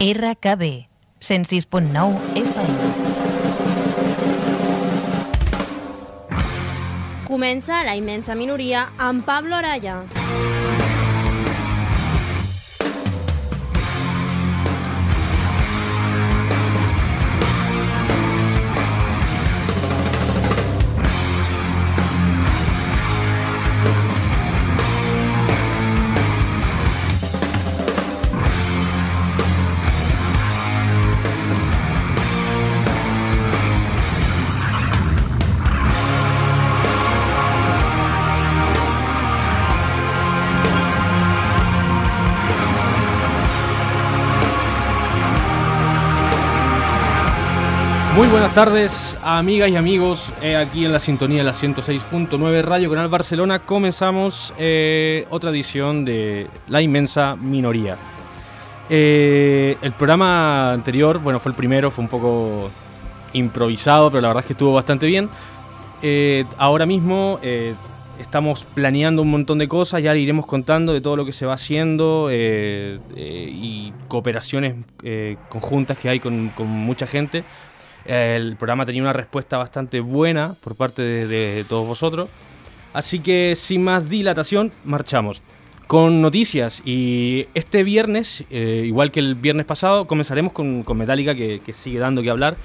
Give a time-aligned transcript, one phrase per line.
[0.00, 0.88] RKB
[1.20, 1.92] 106.9
[2.32, 2.76] FM.
[7.28, 10.19] Comença la immensa minoria amb Pablo Araya.
[48.20, 52.90] Muy buenas tardes, amigas y amigos, eh, aquí en la sintonía de la 106.9 Radio
[52.90, 57.96] Canal Barcelona comenzamos eh, otra edición de La Inmensa Minoría.
[58.90, 62.70] Eh, el programa anterior, bueno, fue el primero, fue un poco
[63.32, 65.30] improvisado, pero la verdad es que estuvo bastante bien.
[66.58, 67.40] ahora mismo
[68.18, 71.46] estamos planeando un montón de cosas, ya le iremos contando de todo lo que se
[71.46, 74.76] va haciendo y cooperaciones
[75.48, 77.46] conjuntas que hay con, con mucha gente.
[78.04, 82.28] El programa tenía una respuesta bastante buena por parte de, todos vosotros.
[82.92, 85.42] Así que sin más dilatación, marchamos
[85.86, 86.82] con noticias.
[86.84, 92.22] Y este viernes, eh, igual que el viernes pasado, comenzaremos con, Metallica, que, sigue dando
[92.22, 92.56] que hablar.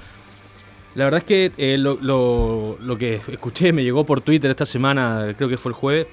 [0.94, 5.48] La verdad es que eh, lo, que escuché, me llegó por Twitter esta semana, creo
[5.48, 6.06] que fue el jueves,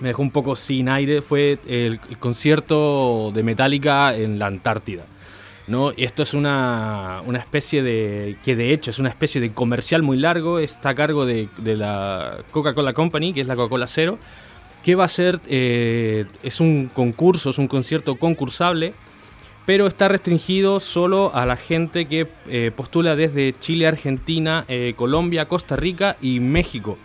[0.00, 5.04] me dejó un poco sin aire, fue el concierto de Metallica en la Antártida.
[5.66, 5.90] ¿No?
[5.96, 10.58] Esto es una, especie de, que de hecho es una especie de comercial muy largo,
[10.58, 14.18] está a cargo de, la Coca-Cola Company, que es la Coca-Cola Cero,
[14.82, 18.94] que va a ser, eh, es un concurso, es un concierto concursable,
[19.66, 25.48] pero está restringido solo a la gente que eh, postula desde Chile, Argentina, eh, Colombia,
[25.48, 26.98] Costa Rica y México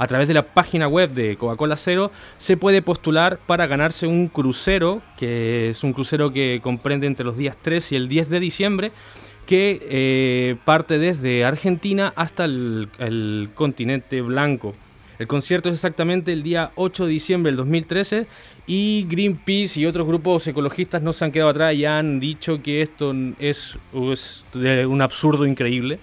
[0.00, 4.28] a través de la página web de Coca-Cola Cero se puede postular para ganarse un
[4.28, 8.40] crucero, que es un crucero que comprende entre los días 3 y el 10 de
[8.40, 8.92] diciembre,
[9.44, 14.74] que eh, parte desde Argentina hasta el, continente blanco.
[15.18, 18.26] El concierto es exactamente el día 8 de diciembre del 2013
[18.66, 22.80] y Greenpeace y otros grupos ecologistas no se han quedado atrás y han dicho que
[22.80, 25.98] esto es un absurdo increíble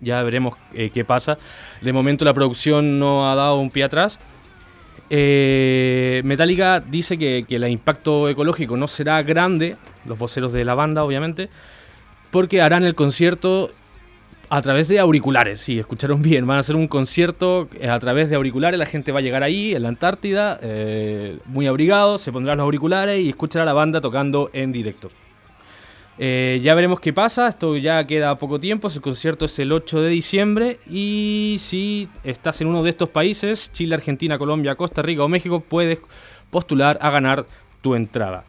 [0.00, 1.38] ya veremos eh, qué pasa.
[1.80, 4.18] De momento la producción no ha dado un pie atrás.
[5.10, 11.04] Eh, Metallica dice que, el impacto ecológico no será grande, los voceros de la banda
[11.04, 11.48] obviamente,
[12.30, 13.70] porque harán el concierto
[14.50, 18.30] a través de auriculares, sí, escucharon bien, van a hacer un concierto eh, a través
[18.30, 20.60] de auriculares, la gente va a llegar ahí, en la Antártida,
[21.46, 25.10] muy abrigado, se pondrán los auriculares y escuchará a la banda tocando en directo.
[26.22, 30.02] Eh, ya veremos qué pasa, esto ya queda poco tiempo, el concierto es el 8
[30.02, 35.24] de diciembre y si estás en uno de estos países, Chile, Argentina, Colombia, Costa Rica
[35.24, 35.98] o México, puedes
[36.50, 37.46] postular a ganar
[37.80, 38.44] tu entrada.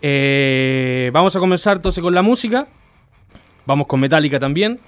[0.00, 2.68] Eh, vamos a comenzar entonces con la música,
[3.66, 4.78] vamos con Metallica también,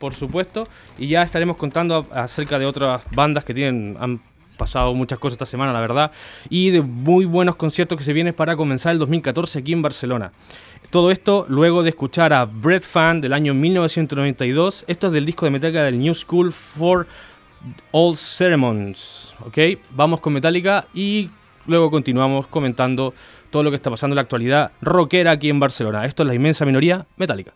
[0.00, 0.66] por supuesto,
[0.98, 4.20] y ya estaremos contando acerca de otras bandas que tienen, han
[4.56, 6.10] pasado muchas cosas esta semana, la verdad,
[6.48, 10.32] y de muy buenos conciertos que se vienen para comenzar el 2014 aquí en Barcelona.
[10.90, 14.84] Todo esto luego de escuchar a Brett Fan del año 1992.
[14.88, 17.06] Esto es del disco de Metallica del New School for
[17.92, 19.32] All Ceremonies.
[19.46, 19.58] ¿Ok?
[19.92, 21.30] Vamos con Metallica y
[21.66, 23.14] luego continuamos comentando
[23.50, 26.06] todo lo que está pasando en la actualidad rockera aquí en Barcelona.
[26.06, 27.54] Esto es la inmensa minoría Metallica.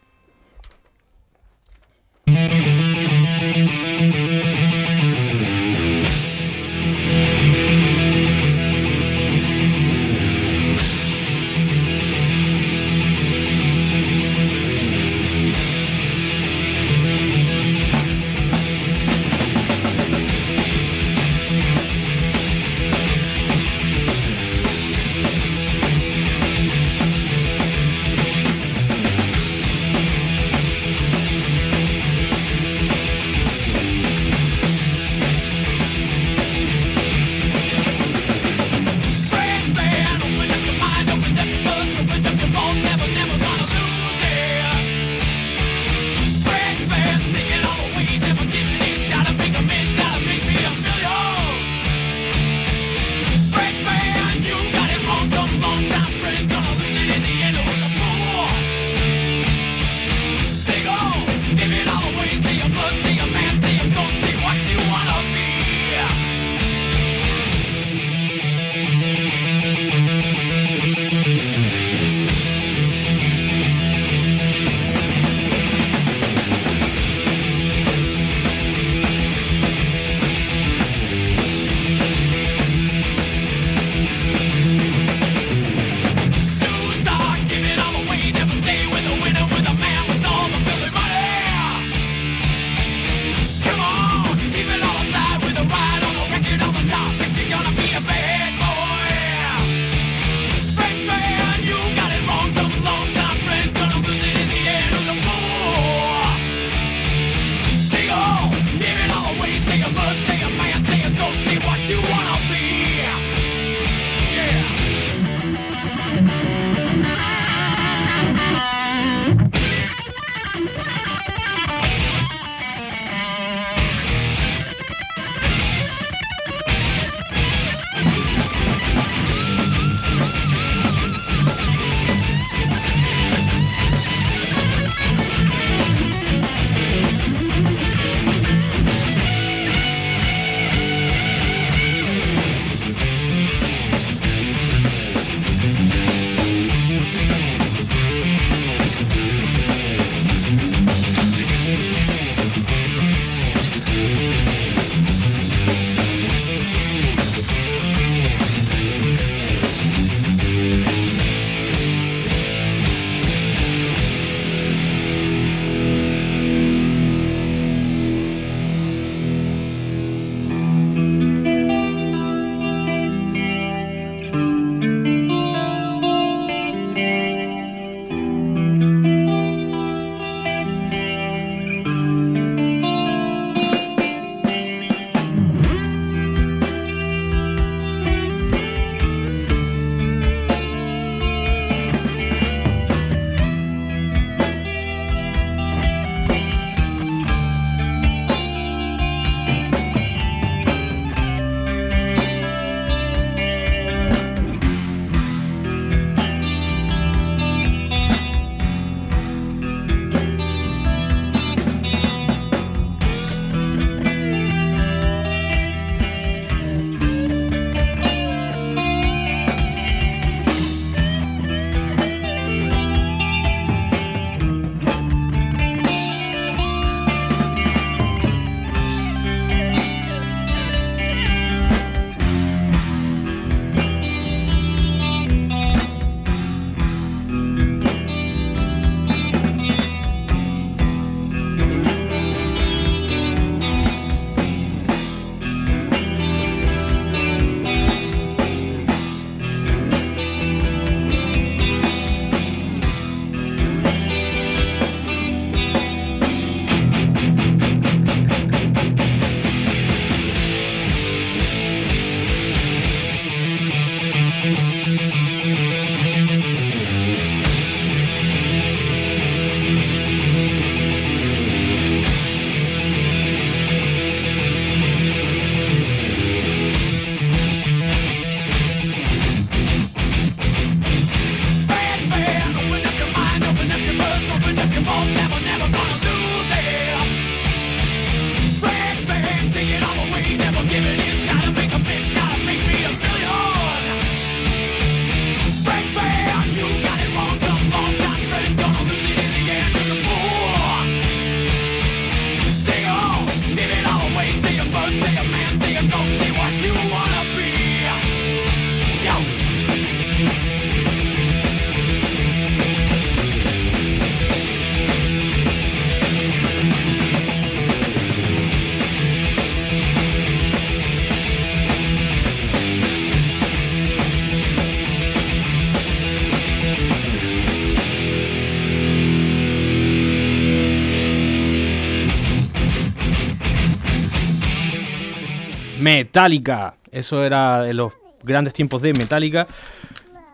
[336.14, 336.76] Metallica.
[336.92, 337.92] Eso era de los
[338.22, 339.48] grandes tiempos de Metallica.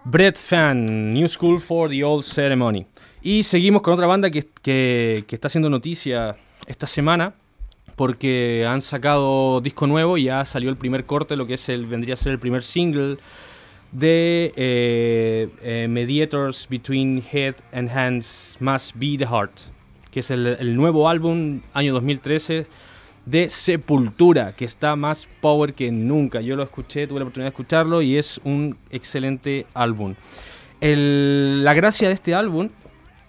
[0.05, 2.85] Brett Fan, New School for the Old Ceremony.
[3.23, 7.33] Y seguimos con otra banda que, que, está haciendo noticia esta semana
[7.97, 11.87] porque han sacado disco nuevo y ya salió el primer corte, lo que es el,
[11.87, 13.17] vendría a ser el primer single
[13.91, 19.53] de eh, eh, Mediators Between Head and Hands Must Be the Heart,
[20.11, 22.67] que es el, nuevo álbum año 2013
[23.27, 26.41] de Sepultura, que está más power que nunca.
[26.41, 30.15] Yo lo escuché, tuve la oportunidad de escucharlo y es un excelente álbum.
[30.81, 32.71] La gracia de este álbum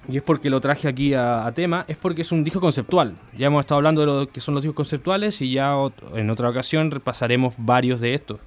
[0.10, 3.15] y es porque lo traje aquí a, a, tema, es porque es un disco conceptual.
[3.38, 5.75] Ya hemos estado hablando de lo que son los discos conceptuales y ya
[6.15, 8.39] en otra ocasión repasaremos varios de estos.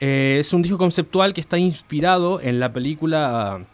[0.00, 3.66] Eh, es un disco conceptual que está inspirado en la película,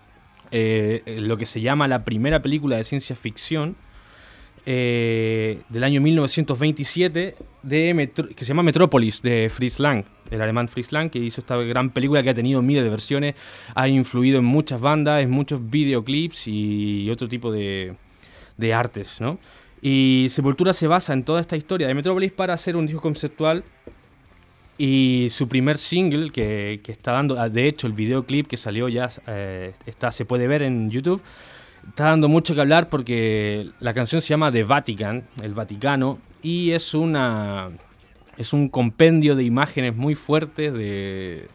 [0.50, 3.76] eh, lo que se llama la primera película de ciencia ficción
[4.66, 10.90] eh, del año 1927 de que se llama Metrópolis de Fritz Lang, el alemán Fritz
[10.92, 13.34] Lang, que hizo esta gran película que ha tenido miles de versiones,
[13.74, 17.94] ha influido en muchas bandas, en muchos videoclips y otro tipo de,
[18.74, 19.38] artes, ¿no?
[19.82, 23.64] Y Sepultura se basa en toda esta historia de Metrópolis para hacer un disco conceptual
[24.78, 29.74] y su primer single que, está dando, de hecho el videoclip que salió ya eh,
[29.86, 31.20] está, se puede ver en YouTube,
[31.88, 36.72] está dando mucho que hablar porque la canción se llama The Vatican, el Vaticano, y
[36.72, 37.70] es una
[38.36, 41.48] es un compendio de imágenes muy fuertes de,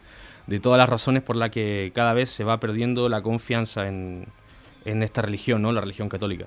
[0.46, 4.26] de todas las razones por las que cada vez se va perdiendo la confianza en,
[4.84, 5.72] en esta religión, ¿no?
[5.72, 6.46] la religión católica.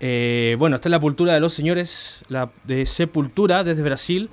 [0.00, 4.28] Eh, bueno, esta es la cultura de los señores la, de Sepultura desde Brasil.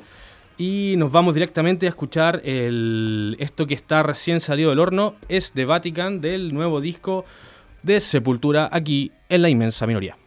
[0.57, 5.15] Y nos vamos directamente a escuchar el, esto que está recién salido del horno.
[5.29, 7.25] Es The Vatican del nuevo disco
[7.83, 10.20] de Sepultura aquí en la inmensa minoría.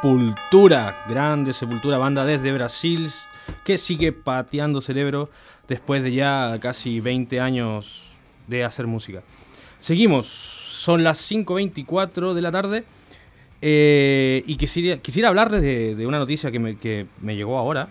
[0.00, 3.08] Sepultura, grande Sepultura, banda desde Brasil,
[3.64, 5.28] que sigue pateando cerebro
[5.66, 8.04] después de ya casi 20 años
[8.46, 9.24] de hacer música.
[9.80, 12.84] Seguimos, son las 5.24 de la tarde
[13.60, 17.88] eh, y quisiera, quisiera hablarles de, una noticia que me, llegó ahora.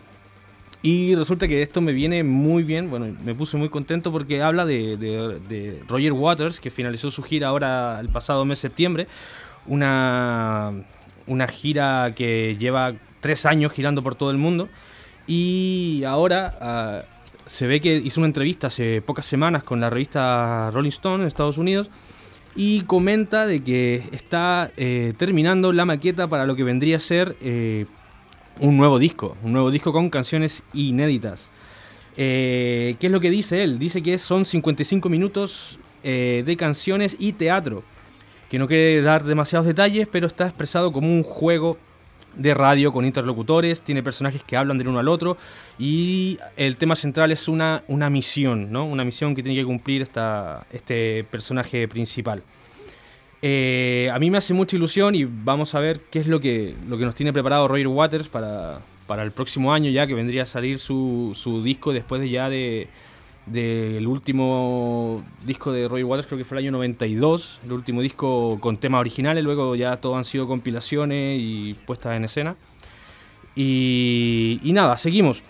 [0.81, 4.65] Y resulta que esto me viene muy bien, bueno, me puse muy contento porque habla
[4.65, 9.07] de, de Roger Waters, que finalizó su gira ahora el pasado mes de septiembre,
[9.65, 10.85] una
[11.27, 14.69] una gira que lleva tres años girando por todo el mundo
[15.27, 17.01] y ahora ah,
[17.45, 21.27] se ve que hizo una entrevista hace pocas semanas con la revista Rolling Stone en
[21.27, 21.89] Estados Unidos
[22.55, 27.37] y comenta de que está eh, terminando la maqueta para lo que vendría a ser
[27.41, 27.85] eh,
[28.59, 31.49] un nuevo disco, un nuevo disco con canciones inéditas.
[32.17, 33.77] Eh, ¿Qué es lo que dice él?
[33.77, 37.83] Dice que son 55 minutos de canciones y teatro
[38.49, 41.77] que no quiere dar demasiados detalles, pero está expresado como un juego
[42.35, 45.37] de radio con interlocutores, tiene personajes que hablan del uno al otro
[45.79, 48.85] y el tema central es una, una misión, ¿no?
[48.85, 52.43] Una misión que tiene que cumplir esta, este personaje principal.
[53.41, 56.75] Eh, a mí me hace mucha ilusión y vamos a ver qué es lo que,
[56.87, 60.43] lo que nos tiene preparado Roger Waters para, para el próximo año ya que vendría
[60.43, 62.87] a salir su, su disco después de ya de,
[63.47, 68.57] del último disco de Roy Waters, creo que fue el año 92, el último disco
[68.59, 72.55] con temas originales, luego ya todo han sido compilaciones y puestas en escena.
[73.55, 75.43] Y, nada, seguimos.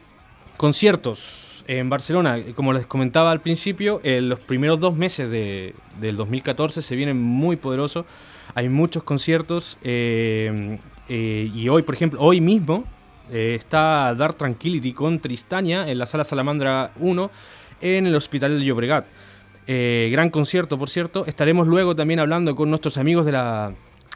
[0.56, 6.16] Conciertos en Barcelona, como les comentaba al principio, en los primeros dos meses de, del
[6.16, 8.06] 2014 se vienen muy poderosos,
[8.56, 10.80] hay muchos conciertos eh,
[11.10, 12.86] eh, y hoy, por ejemplo, hoy mismo
[13.30, 17.30] eh, está Dark Tranquility con Tristania en la sala Salamandra 1
[17.82, 19.06] en el Hospital de Llobregat.
[19.68, 21.26] Eh, gran concierto, por cierto.
[21.26, 23.74] Estaremos luego también hablando con nuestros amigos de la,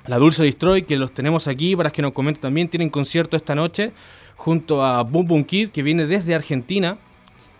[0.07, 2.69] Dulce Destroy, que los tenemos aquí para que nos comenten también.
[2.69, 3.91] Tienen concierto esta noche
[4.37, 6.97] junto a Boom Boom Kid, que viene desde Argentina.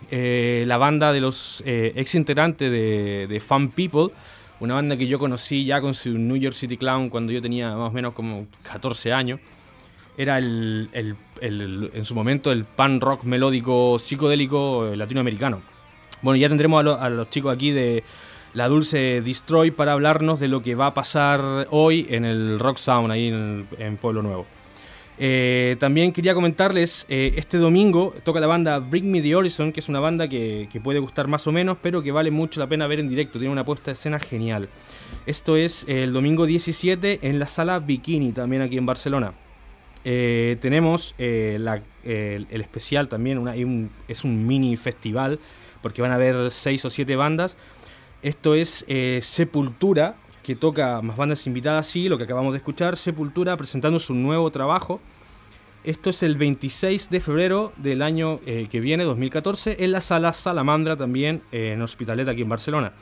[0.09, 4.07] Eh, la banda de los eh, ex integrantes de, de Fun People,
[4.59, 7.75] una banda que yo conocí ya con su New York City Clown cuando yo tenía
[7.75, 9.39] más o menos como 14 años.
[10.17, 10.89] Era el,
[11.41, 15.61] en su momento el pan rock melódico psicodélico latinoamericano.
[16.21, 18.03] Bueno, ya tendremos a, los chicos aquí de
[18.53, 22.77] la Dulce Destroy para hablarnos de lo que va a pasar hoy en el Rock
[22.77, 24.45] Sound, ahí en, Pueblo Nuevo.
[25.17, 29.79] Eh, también quería comentarles, eh, este domingo toca la banda Bring Me the Horizon, que
[29.79, 32.85] es una banda que, puede gustar más o menos, pero que vale mucho la pena
[32.85, 34.69] ver en directo, tiene una puesta de escena genial.
[35.25, 39.33] Esto es el domingo 17 en la sala Bikini, también aquí en Barcelona.
[40.03, 41.67] Eh, tenemos el,
[42.51, 45.39] especial también, es un mini festival
[45.81, 47.55] porque van a haber seis o siete bandas.
[48.21, 52.97] Esto es eh, Sepultura, que toca más bandas invitadas, sí, lo que acabamos de escuchar,
[52.97, 54.99] Sepultura presentando su nuevo trabajo.
[55.83, 60.31] Esto es el 26 de febrero del año eh, que viene, 2014, en la sala
[60.33, 62.93] Salamandra, también eh, en Hospitalet, aquí en Barcelona.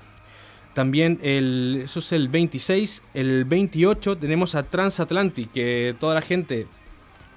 [0.74, 3.04] También el, eso es el 26.
[3.14, 6.68] El 28 tenemos a Transatlantic, que toda la gente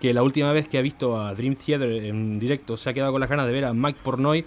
[0.01, 3.13] que la última vez que ha visto a Dream Theater en directo se ha quedado
[3.13, 4.45] con las ganas de ver a Mike Pornoy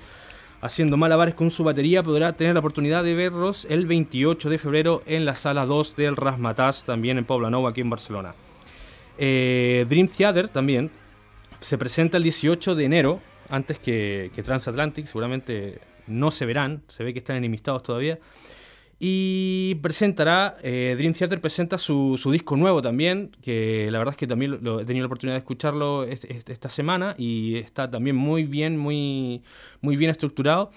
[0.65, 5.03] haciendo malabares con su batería, podrá tener la oportunidad de verlos el 28 de febrero
[5.05, 8.33] en la sala 2 del Rasmatas, también en Poblenou, aquí en Barcelona.
[9.17, 10.89] Eh, Dream Theater también
[11.59, 17.03] se presenta el 18 de enero, antes que, que Transatlantic, seguramente no se verán, se
[17.03, 18.17] ve que están enemistados todavía.
[18.97, 24.27] Y presentará, eh, Dream Theater presenta su, disco nuevo también, que la verdad es que
[24.27, 28.77] también lo, he tenido la oportunidad de escucharlo esta semana y está también muy bien,
[28.77, 29.43] muy,
[29.81, 30.69] muy bien estructurado.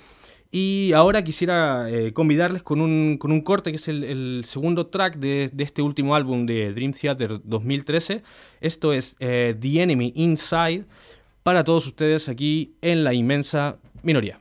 [0.51, 5.17] Y ahora quisiera eh, convidarles con un, con un, corte que es el, segundo track
[5.19, 8.23] de, este último álbum de Dream Theater 2013.
[8.61, 10.87] Esto es eh, The Enemy Inside
[11.43, 14.39] para todos ustedes aquí en la inmensa minoría.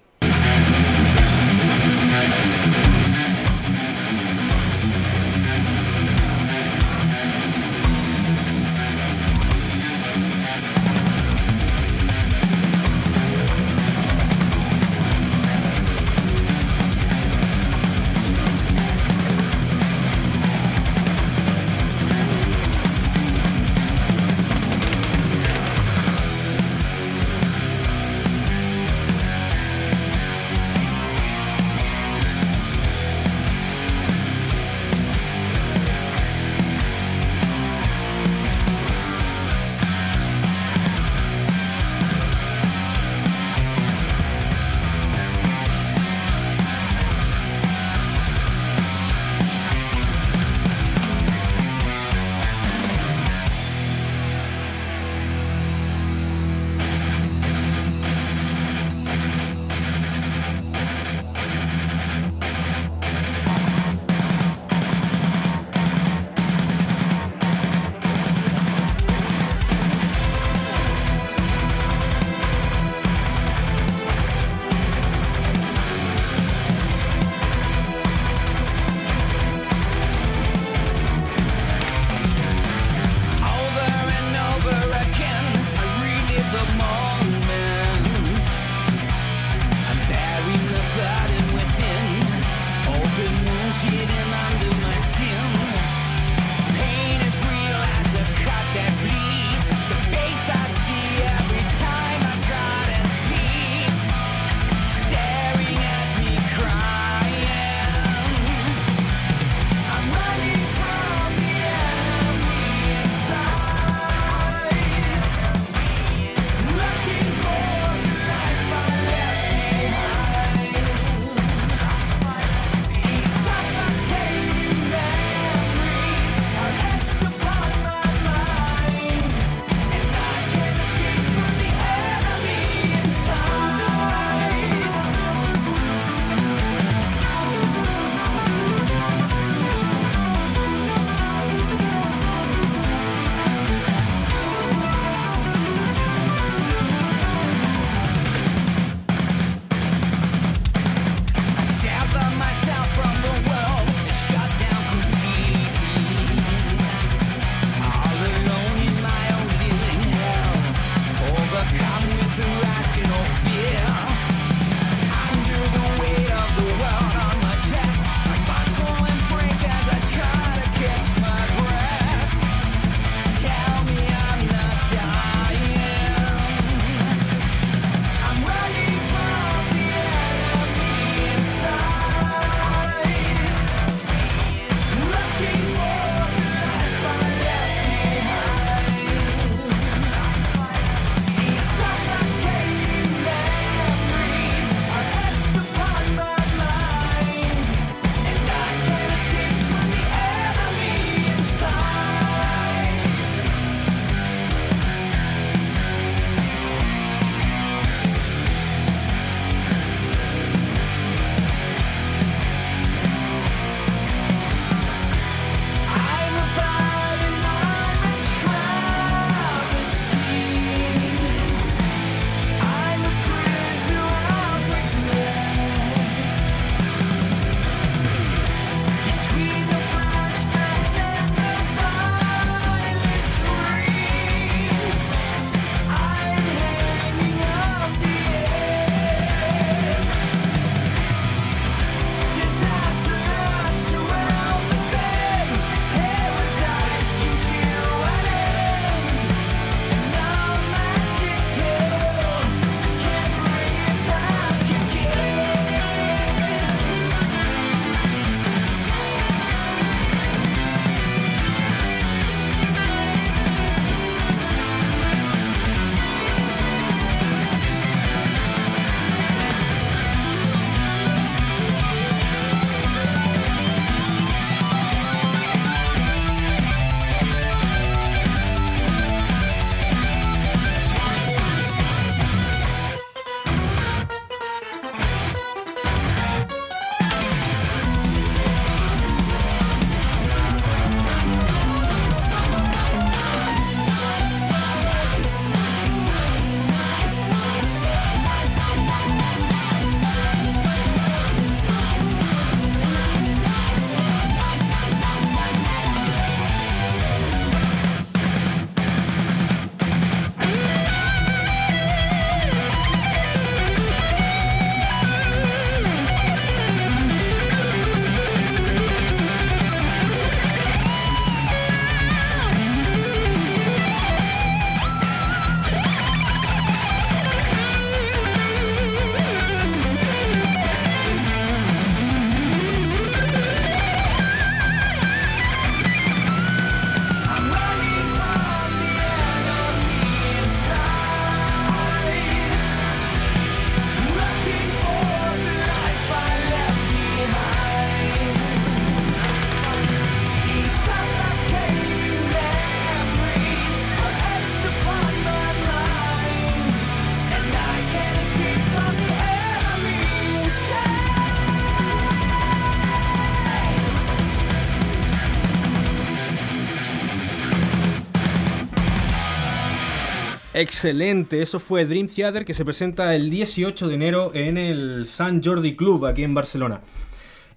[370.59, 375.43] Excelente, eso fue Dream Theater que se presenta el 18 de enero en el San
[375.43, 376.81] Jordi Club aquí en Barcelona.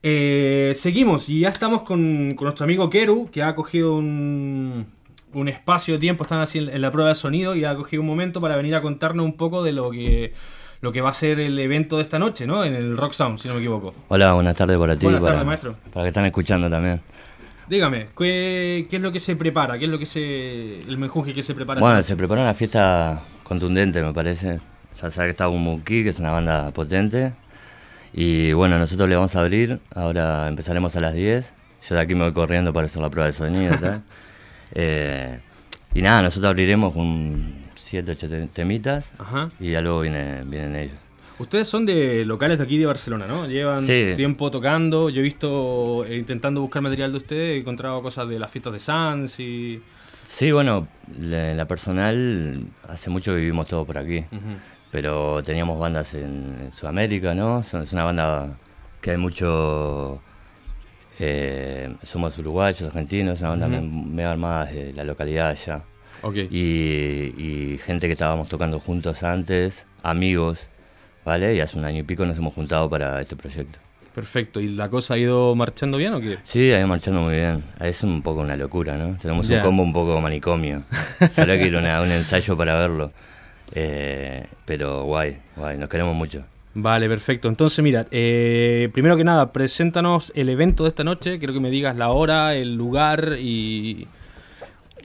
[0.02, 4.84] Eh, seguimos y ya estamos con, con nuestro amigo Keru que ha cogido un,
[5.32, 8.02] un espacio de tiempo, están así en, en la prueba de sonido y ha cogido
[8.02, 10.34] un momento para venir a contarnos un poco de lo que,
[10.82, 12.64] lo que va a ser el evento de esta noche, ¿no?
[12.64, 13.94] En el Rock Sound, si no me equivoco.
[14.08, 15.06] Hola, buenas tardes para ti.
[15.06, 15.74] Buenas tardes, maestro.
[15.90, 17.00] Para que están escuchando también.
[17.70, 19.78] Dígame, ¿qué, qué es lo que se prepara?
[19.78, 20.80] ¿Qué es lo que se.
[20.80, 21.80] el menjunje que se prepara?
[21.80, 24.58] Bueno, se prepara una fiesta contundente, me parece.
[24.92, 27.32] Ya sabes que está Bumbuki, que es una banda potente.
[28.12, 29.78] Y bueno, nosotros le vamos a abrir.
[29.94, 31.52] Ahora empezaremos a las 10.
[31.88, 33.78] Yo de aquí me voy corriendo para hacer la prueba de sonido.
[33.78, 34.02] tal.
[34.72, 35.40] Eh,
[35.94, 39.10] y nada, nosotros abriremos con 7, 8 temitas.
[39.18, 39.50] Ajá.
[39.58, 40.94] Y ya luego vienen, vienen ellos.
[41.40, 43.46] Ustedes son de locales de aquí de Barcelona, ¿no?
[43.48, 44.12] Llevan Sí.
[44.14, 45.08] tiempo tocando.
[45.10, 48.72] Yo he visto, eh, intentando buscar material de ustedes, he encontrado cosas de las fiestas
[48.74, 49.80] de Sans y.
[50.24, 50.86] Sí, bueno,
[51.18, 54.24] la, la personal, hace mucho que vivimos todos por aquí.
[54.92, 57.60] pero teníamos bandas en Sudamérica, ¿no?
[57.60, 58.56] Es una banda
[59.00, 60.20] que hay mucho...
[61.18, 65.82] eh, somos uruguayos, argentinos, una banda me- medio armada de la localidad allá.
[66.22, 66.36] Ok.
[66.50, 70.68] Y, y gente que estábamos tocando juntos antes, amigos,
[71.24, 71.54] ¿vale?
[71.54, 73.78] Y hace un año y pico nos hemos juntado para este proyecto.
[74.14, 74.60] Perfecto.
[74.60, 76.38] ¿Y la cosa ha ido marchando bien o qué?
[76.42, 77.62] Sí, ahí marchando muy bien.
[77.80, 79.16] Es un poco una locura, ¿no?
[79.18, 79.58] Tenemos Ya.
[79.58, 80.82] un combo un poco manicomio.
[81.34, 83.12] Solo que ir a un ensayo para verlo.
[83.72, 86.42] Eh, pero guay, guay, nos queremos mucho.
[86.74, 87.48] Vale, perfecto.
[87.48, 91.38] Entonces, mira, eh, primero que nada, preséntanos el evento de esta noche.
[91.38, 94.08] Quiero que me digas la hora, el lugar y.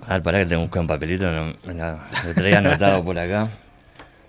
[0.08, 3.50] A ver, pará que te busco un papelito, no, me lo traía anotado por acá.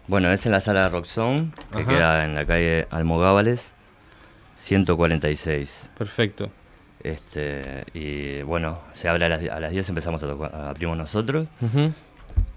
[0.09, 1.89] Bueno, es en la sala Rock Zone, que Ajá.
[1.91, 3.73] queda en la calle Almogábales,
[4.57, 5.91] 146.
[5.99, 6.51] Perfecto.
[7.03, 11.47] Este, y bueno, se abre a las, a las 10, empezamos a tocar, abrimos nosotros.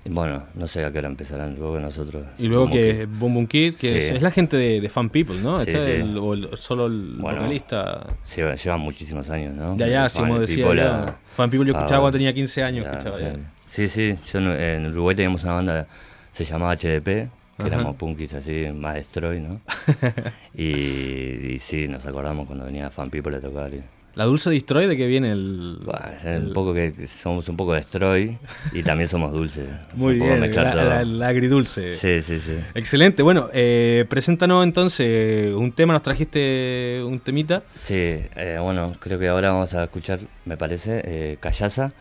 [0.05, 2.25] Y bueno, no sé a qué hora empezarán, luego nosotros.
[2.37, 3.97] Y luego que Boom Boom Kid, que Sí.
[3.97, 5.57] es, es la gente de, de Fan People, ¿no?
[5.59, 5.91] Sí, Este es sí.
[6.09, 8.07] el- o el- solo el Bueno, vocalista.
[8.35, 9.75] Lleva- llevan muchísimos años, ¿no?
[9.75, 10.65] De allá, como de decía.
[10.67, 12.85] People Fan People yo escuchaba cuando tenía 15 años.
[12.85, 13.23] ya, escuchaba sí.
[13.23, 13.35] ya.
[13.67, 15.87] Sí, sí, yo en, en Uruguay teníamos una banda,
[16.31, 17.75] se llamaba HDP, que Ajá.
[17.75, 19.61] éramos punkis así, más destroy, ¿no?
[20.53, 23.73] y, y sí, nos acordamos cuando venía Fan People a tocar.
[23.73, 23.81] y-
[24.15, 25.79] La Dulce Destroy, ¿de qué viene el...?
[26.25, 28.37] El- un poco que somos un poco destroy
[28.73, 29.67] y también somos dulces.
[29.93, 31.93] Es Muy un poco bien, la, la- la agridulce.
[31.93, 32.57] Sí, sí, sí.
[32.75, 33.23] Excelente.
[33.23, 37.63] Bueno, eh, preséntanos entonces un tema, nos trajiste un temita.
[37.75, 41.91] Sí, eh, bueno, creo que ahora vamos a escuchar, me parece, eh, Callaza,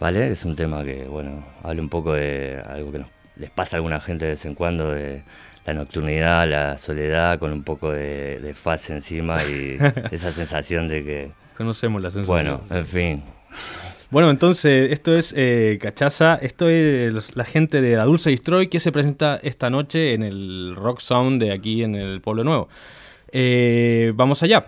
[0.00, 0.30] ¿vale?
[0.30, 3.08] Es un tema que, bueno, habla un poco de algo que nos,
[3.42, 5.22] les pasa a alguna gente de vez en cuando, de
[5.66, 9.76] la nocturnidad, la soledad, con un poco de, de faz encima y
[10.10, 12.26] esa sensación de que, Conocemos la sensación.
[12.26, 13.22] bueno, en fin,
[14.10, 18.68] Bueno, entonces, esto es eh, Cachaza, esto es los- la gente de la Dulce Destroy
[18.68, 22.68] que se presenta esta noche en el Rock Sound de aquí en el Pueblo Nuevo.
[23.32, 24.64] Eh, vamos allá.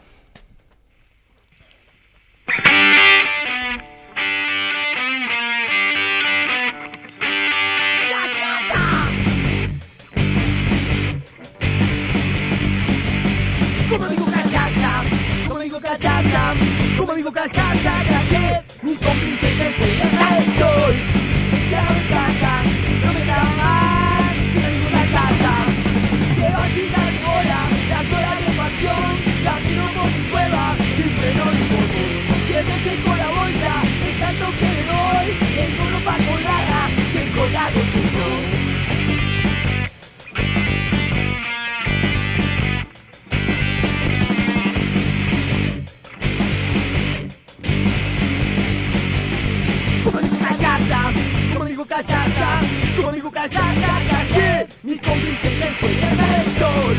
[53.04, 56.96] Como digo cachaza, caché, mi cómplice se fue el sol.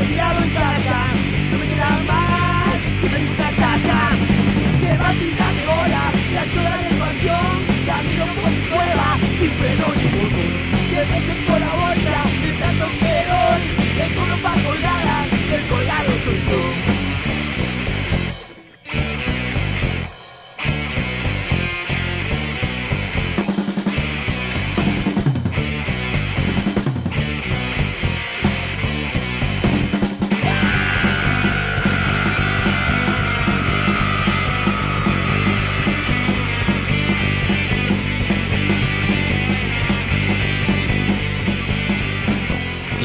[0.00, 0.98] He tirado en casa,
[1.50, 3.98] no me queda más, como digo cachaza.
[4.80, 6.04] Lleva tinta de cola,
[6.36, 7.52] la sola de pasión,
[7.84, 10.52] camino por mi cueva, sin freno ni motor.
[10.88, 11.61] Siempre tengo la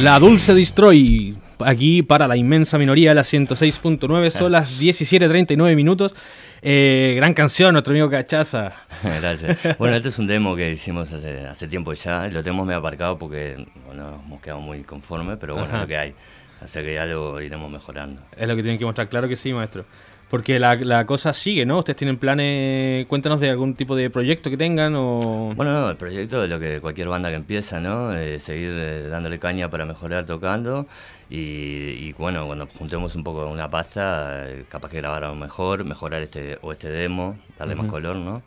[0.02, 6.14] La Dulce Destroy, aquí para la inmensa minoría, la 106.9, son las 17.39 minutos.
[6.62, 8.74] Eh, gran canción, nuestro amigo Cachaza.
[9.04, 9.78] Gracias.
[9.80, 12.28] Bueno, este es un demo que hicimos hace, hace tiempo ya.
[12.28, 15.78] Lo tenemos medio aparcado porque bueno, hemos quedado muy conformes, pero bueno, Ajá.
[15.78, 16.14] es lo que hay.
[16.62, 18.22] Así que ya lo iremos mejorando.
[18.36, 19.86] Es lo que tienen que mostrar, claro que sí, maestro.
[20.30, 21.78] Porque la, la cosa sigue, ¿no?
[21.78, 23.06] ¿Ustedes tienen planes?
[23.08, 25.54] Cuéntanos de algún tipo de proyecto que tengan o...
[25.56, 28.14] Bueno, no, el proyecto es lo que cualquier banda que empieza, ¿no?
[28.14, 30.86] Eh, seguir eh, dándole caña para mejorar tocando
[31.30, 35.86] y, y, bueno, cuando juntemos un poco una pasta, eh, capaz que grabar algo mejor,
[35.86, 38.42] mejorar este o este demo, darle más color, ¿no?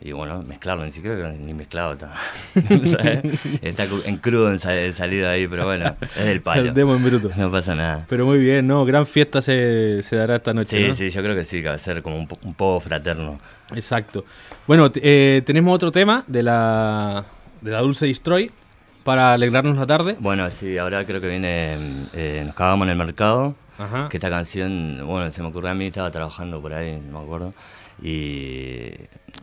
[0.00, 2.12] Y bueno, mezclarlo, ni siquiera ni mezclado está.
[3.62, 6.62] está en crudo en, sa- en salida ahí, pero bueno, es del palo.
[6.62, 7.30] El demo en bruto.
[7.36, 8.04] No pasa nada.
[8.08, 8.84] Pero muy bien, ¿no?
[8.84, 10.94] Gran fiesta se, se dará esta noche, Sí, ¿no?
[10.94, 13.38] sí, yo creo que sí, que va a ser como un, po- un poco fraterno.
[13.74, 14.24] Exacto.
[14.66, 17.24] Bueno, eh, tenemos otro tema de la,
[17.62, 18.50] de la Dulce Destroy
[19.02, 20.16] para alegrarnos la tarde.
[20.20, 21.76] Bueno, sí, ahora creo que viene
[22.12, 23.54] eh, Nos cagamos en el mercado.
[23.78, 24.08] Ajá.
[24.10, 27.24] Que esta canción, bueno, se me ocurrió a mí, estaba trabajando por ahí, no me
[27.24, 27.52] acuerdo,
[28.02, 28.90] y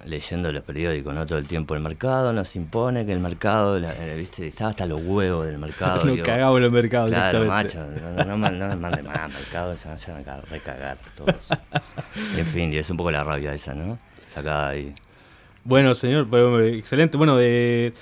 [0.05, 1.25] leyendo los periódicos, ¿no?
[1.25, 4.85] Todo el tiempo, el mercado nos impone que el mercado, la- eh, viste, estaba hasta
[4.85, 6.03] los huevos del mercado.
[6.05, 7.77] Nos cagamos en el mercado Claro, directamente.
[7.77, 11.35] macho, no, no, no me mande más mercado, se van a cagar- recagar todos.
[12.37, 13.97] en fin, y es un poco la rabia esa, ¿no?
[14.33, 14.93] Sacada ahí.
[15.63, 16.27] Bueno, señor,
[16.61, 17.17] eh, excelente.
[17.17, 17.93] Bueno, de,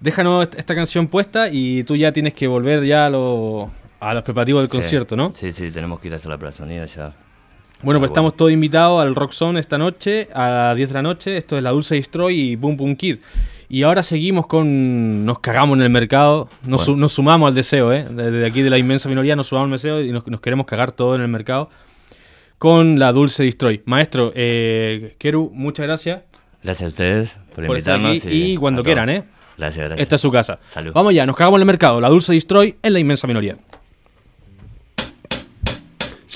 [0.00, 3.70] déjanos esta, canción puesta y tú ya tienes que volver ya a, lo-
[4.00, 4.76] a los preparativos del Sí.
[4.78, 5.32] concierto, ¿no?
[5.34, 7.12] Sí, sí, tenemos que ir a hacer la de sonido ya.
[7.82, 11.02] Bueno, pues estamos todos invitados al Rock Zone esta noche, a las 10 de la
[11.02, 11.36] noche.
[11.38, 13.18] Esto es la Dulce Destroy y Boom Boom Kid.
[13.70, 15.24] Y ahora seguimos con.
[15.24, 16.48] Nos cagamos en el mercado.
[16.64, 17.00] Nos, Bueno.
[17.02, 18.06] nos sumamos al deseo, ¿eh?
[18.10, 20.92] Desde aquí de la inmensa minoría nos sumamos al deseo y nos, nos queremos cagar
[20.92, 21.70] todo en el mercado
[22.58, 23.80] con la Dulce Destroy.
[23.86, 26.20] Maestro, eh, Keru, muchas gracias
[26.62, 28.26] Gracias a ustedes por, por estar invitarnos.
[28.26, 28.94] aquí y cuando a todos.
[28.94, 29.24] quieran, ¿eh?
[29.56, 30.00] Gracias, gracias.
[30.02, 30.58] Esta es su casa.
[30.68, 30.92] Salud.
[30.92, 32.00] Vamos ya, nos cagamos en el mercado.
[32.02, 33.56] La Dulce Destroy en la inmensa minoría.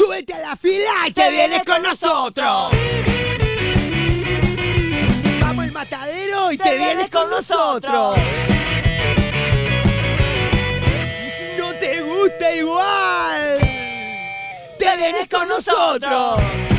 [0.05, 2.71] Súbete a la fila y te vienes con nosotros.
[5.41, 8.19] Vamos al matadero y te vienes con nosotros.
[10.87, 13.59] Y si no te gusta igual,
[14.79, 16.74] te vienes con nosotros.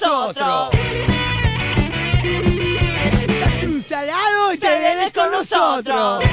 [0.00, 0.70] Nosotros.
[3.62, 6.24] Un salado y te vienes con nosotros.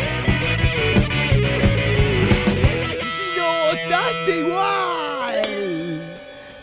[3.13, 5.41] Si no votaste igual,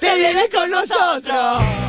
[0.01, 1.88] te vienes con nosotros.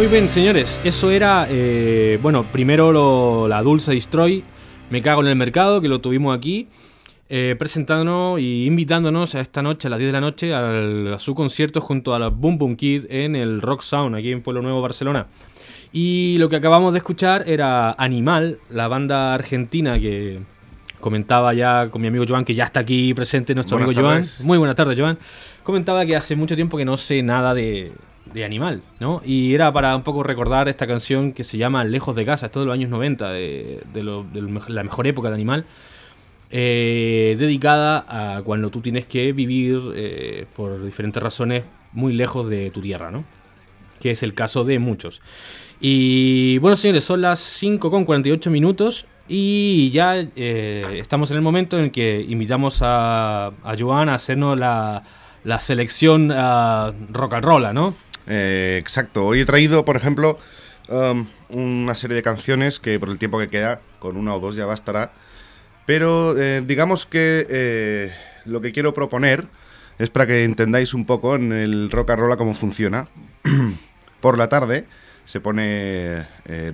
[0.00, 4.42] Muy bien, señores, eso era, eh, bueno, primero lo- la Dulce Destroy,
[4.88, 6.68] Me cago en el mercado, que lo tuvimos aquí,
[7.28, 11.18] eh, presentándonos y invitándonos a esta noche, a las 10 de la noche, al- a
[11.18, 14.62] su concierto junto a la Boom Boom Kid en el Rock Sound, aquí en Pueblo
[14.62, 15.26] Nuevo, Barcelona.
[15.92, 20.40] Y lo que acabamos de escuchar era Animal, la banda argentina que
[20.98, 24.22] comentaba ya con mi amigo Joan, que ya está aquí presente nuestro Buenas amigo Joan.
[24.22, 24.40] tardes.
[24.40, 25.18] Muy buenas tardes, Joan.
[25.62, 27.92] Comentaba que hace mucho tiempo que no sé nada de,
[28.32, 29.20] de Animal, ¿no?
[29.24, 32.60] Y era para un poco recordar esta canción que se llama Lejos de casa, esto
[32.60, 35.64] de los años 90, de, de lo- de la mejor época de Animal,
[36.50, 38.04] eh, dedicada
[38.36, 43.10] a cuando tú tienes que vivir eh, por diferentes razones muy lejos de tu tierra,
[43.10, 43.24] ¿no?
[44.00, 45.20] Que es el caso de muchos.
[45.80, 51.42] Y bueno, señores, son las 5 con 48 minutos y ya eh, estamos en el
[51.42, 55.04] momento en que invitamos a, a Joan a hacernos la,
[55.44, 57.94] la selección ah, rock and roll, ¿no?
[58.26, 59.26] Eh, exacto.
[59.26, 60.38] Hoy he traído, por ejemplo,
[60.88, 64.56] um, una serie de canciones que por el tiempo que queda, con una o dos
[64.56, 65.12] ya bastará.
[65.86, 68.12] Pero eh, digamos que eh,
[68.44, 69.46] lo que quiero proponer
[69.98, 73.08] es para que entendáis un poco en el rock and roll cómo funciona.
[74.20, 74.86] por la tarde
[75.24, 76.26] se pone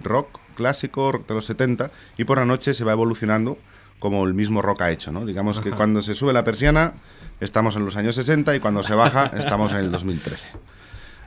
[0.03, 3.59] rock clásico, rock de los 70, y por la noche se va evolucionando
[3.99, 5.25] como el mismo rock ha hecho, ¿no?
[5.25, 6.95] Digamos que cuando se sube la persiana
[7.41, 10.49] estamos en los años 60 y cuando se baja estamos en el 2013.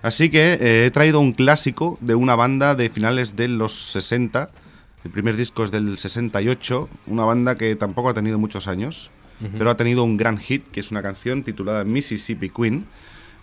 [0.01, 4.49] Así que eh, he traído un clásico de una banda de finales de los 60.
[5.03, 9.11] El primer disco es del 68, una banda que tampoco ha tenido muchos años,
[9.57, 12.85] pero ha tenido un gran hit, que es una canción titulada Mississippi Queen.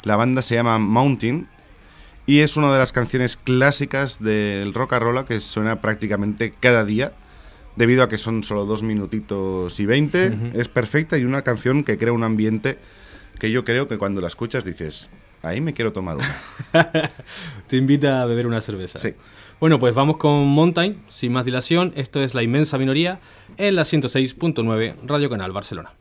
[0.02, 1.48] La banda se llama Mountain
[2.26, 6.84] y es una de las canciones clásicas del rock and roll que suena prácticamente cada
[6.84, 7.12] día,
[7.76, 10.36] debido a que son solo dos minutitos y veinte.
[10.54, 12.78] Es perfecta y una canción que crea un ambiente
[13.38, 15.08] que yo creo que cuando la escuchas dices,
[15.46, 16.40] ahí me quiero tomar una.
[17.68, 18.98] Te invita a beber una cerveza.
[18.98, 19.14] Sí.
[19.58, 21.92] Bueno, pues vamos con Mountain, sin más dilación.
[21.96, 23.20] Esto es la inmensa minoría
[23.56, 25.92] en la 106.9 Radio Canal Barcelona.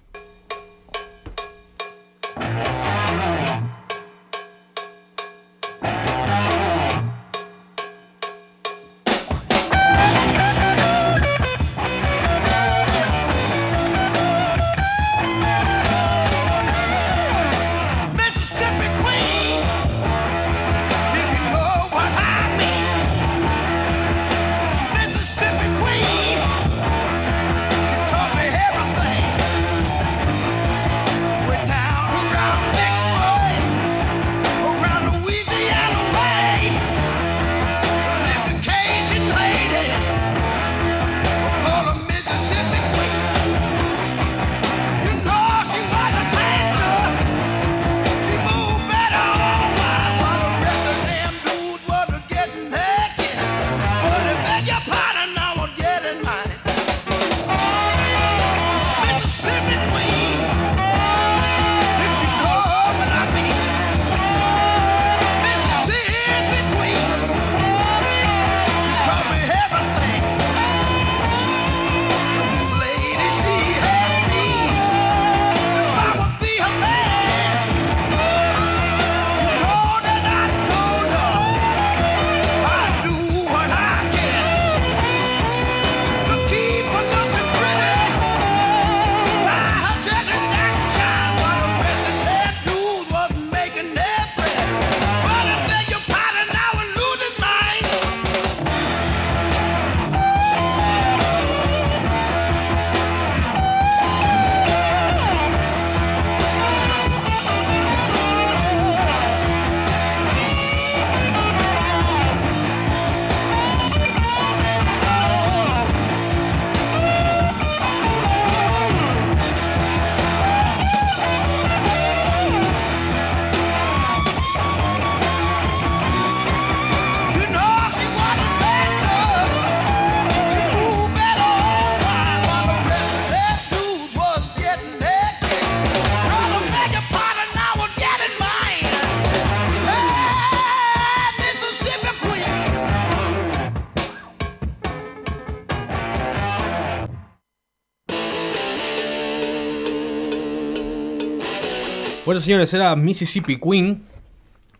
[152.36, 154.04] Bueno, señores, era Mississippi Queen,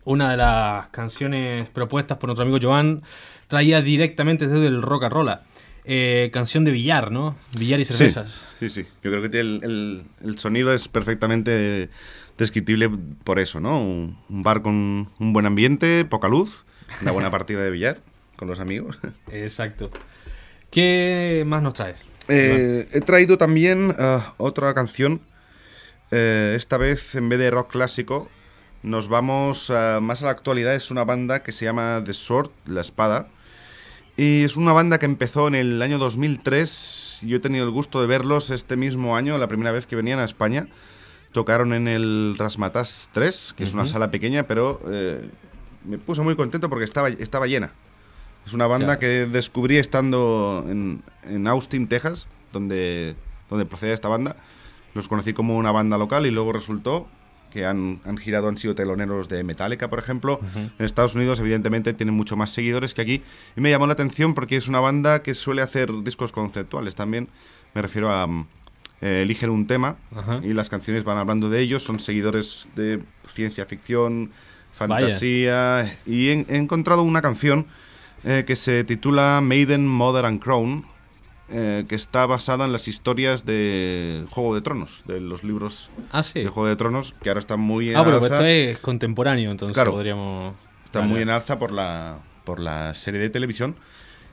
[0.04, 3.02] una de las canciones propuestas por nuestro amigo Joan,
[3.46, 5.30] traída directamente desde el Rock and Roll.
[5.86, 7.34] Eh, canción de billar, ¿no?
[7.58, 8.42] Billar y cervezas.
[8.60, 8.82] Sí, sí.
[9.02, 11.88] Yo creo que el, el- el sonido es perfectamente
[12.36, 12.90] descriptible
[13.24, 13.80] por eso, ¿no?
[13.80, 16.66] Un, un bar con un buen ambiente, poca luz,
[17.00, 18.00] una buena partida de billar
[18.36, 18.98] con los amigos.
[19.32, 19.88] Exacto.
[20.70, 22.00] ¿Qué más nos traes?
[22.28, 25.22] Eh, he traído también ah, otra canción.
[26.10, 28.28] Eh, esta vez, en vez de rock clásico,
[28.82, 30.74] nos vamos ah, más a la actualidad.
[30.74, 33.28] Es una banda que se llama The Sword, La Espada.
[34.16, 37.20] Y es una banda que empezó en el año 2003.
[37.22, 40.18] Yo he tenido el gusto de verlos este mismo año, la primera vez que venían
[40.20, 40.68] a España.
[41.32, 45.28] Tocaron en el Rasmatas 3, que es una sala pequeña, pero eh,
[45.84, 47.72] me puso muy contento porque estaba, estaba llena.
[48.46, 49.00] Es una banda Claro.
[49.00, 53.16] que descubrí estando en, en Austin, Texas, donde,
[53.50, 54.36] donde procede esta banda.
[54.96, 57.06] Los conocí como una banda local y luego resultó
[57.52, 60.40] que han, han girado, han sido teloneros de Metallica, por ejemplo.
[60.54, 63.22] En Estados Unidos, evidentemente, tienen mucho más seguidores que aquí.
[63.56, 67.28] Y me llamó la atención porque es una banda que suele hacer discos conceptuales también.
[67.74, 68.26] Me refiero a...
[68.26, 68.46] mm,
[69.02, 70.40] eh, eligen un tema Ajá.
[70.42, 71.82] y las canciones van hablando de ellos.
[71.82, 74.30] Son seguidores de ciencia ficción,
[74.78, 75.04] Vaya.
[75.06, 75.94] fantasía.
[76.06, 77.66] Y he, he encontrado una canción
[78.24, 80.84] eh, que se titula Maiden, Mother and Crown,
[81.48, 86.22] eh, que está basada en las historias de Juego de Tronos, de los libros Ah,
[86.22, 86.40] sí.
[86.42, 88.26] de Juego de Tronos, que ahora están muy en Ah, pero alza.
[88.34, 89.92] esto es contemporáneo, entonces Claro.
[89.92, 90.54] podríamos...
[90.84, 91.12] Está Vale.
[91.12, 93.76] muy en alza por la, por la serie de televisión.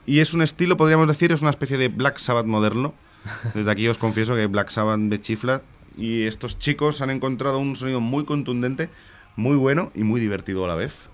[0.06, 2.94] Y es un estilo, podríamos decir, es una especie de Black Sabbath moderno.
[3.54, 5.62] Desde aquí os confieso que Black Sabbath me chifla.
[5.98, 8.90] Y estos chicos han encontrado un sonido muy contundente,
[9.36, 11.08] muy bueno y muy divertido a la vez.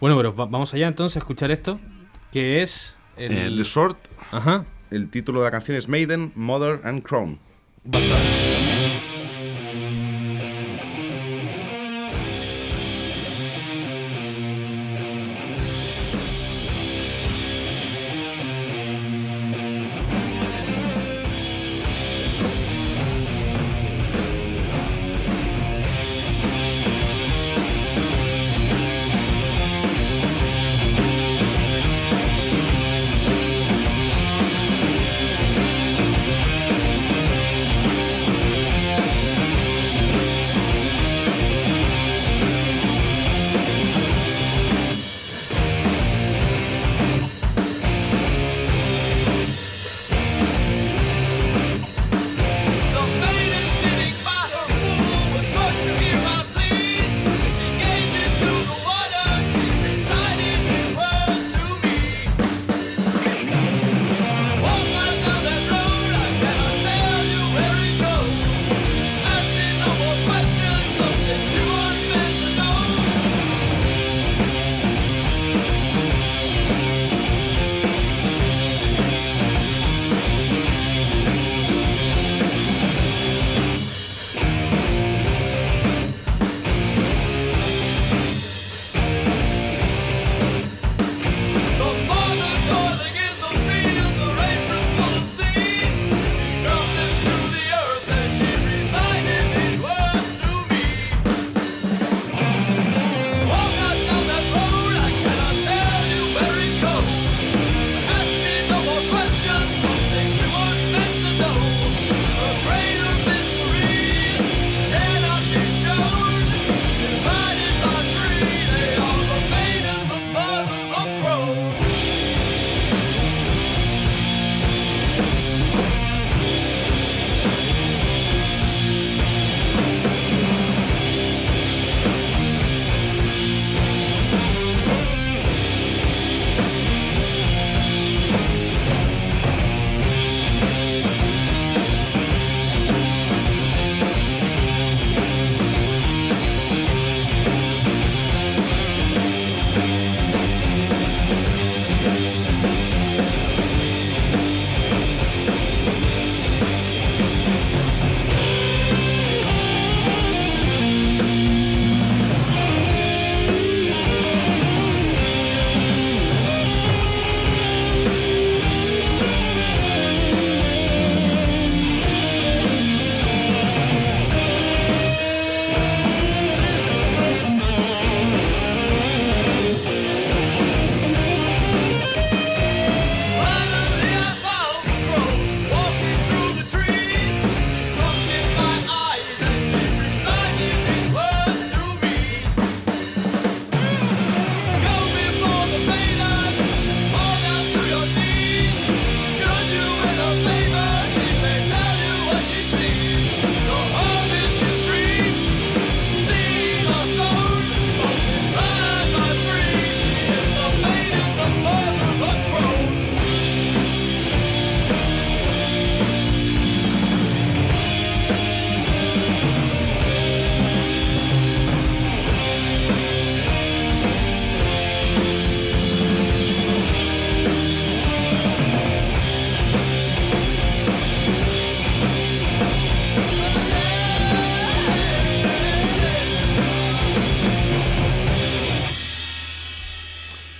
[0.00, 1.78] Bueno, pero va- vamos allá entonces a escuchar esto,
[2.32, 2.96] que es...
[3.16, 3.32] El...
[3.32, 3.96] Eh, The Sword,
[4.32, 4.64] Ajá.
[4.90, 7.38] El título de la canción es Maiden, Mother and Crown.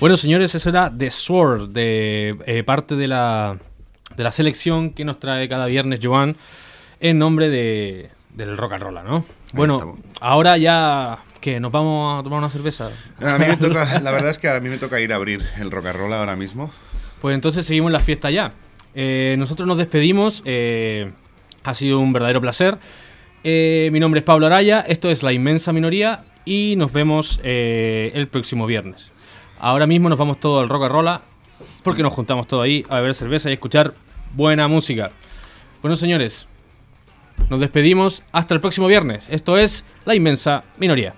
[0.08, 3.58] Bueno, señores, eso era The Sword, de eh, parte de la,
[4.16, 6.34] de la selección que nos trae cada viernes Joan
[6.98, 9.26] en nombre de, del rock and roll, ¿no?
[9.52, 10.00] Bueno, estamos.
[10.22, 12.88] ahora ya que nos vamos a tomar una cerveza.
[13.20, 15.42] A mí me toca, la verdad es que a mí me toca ir a abrir
[15.58, 16.70] el rock and roll ahora mismo.
[17.20, 18.54] Pues entonces seguimos la fiesta ya.
[18.94, 20.40] Eh, nosotros nos despedimos.
[20.46, 21.12] eh,
[21.64, 22.78] ha sido un verdadero placer.
[23.44, 24.80] Eh, mi nombre es Pablo Araya.
[24.80, 26.24] Esto es La Inmensa Minoría.
[26.46, 29.12] Y nos vemos el próximo viernes.
[29.60, 31.20] Ahora mismo nos vamos todos al rock and roll.
[31.82, 33.94] Porque nos juntamos todos ahí a beber cerveza y escuchar
[34.34, 35.10] buena música.
[35.82, 36.46] Bueno, señores,
[37.50, 39.24] nos despedimos hasta el próximo viernes.
[39.28, 41.14] Esto es La Inmensa Minoría.